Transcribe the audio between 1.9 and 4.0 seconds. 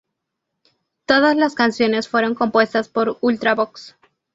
fueron compuestas por Ultravox!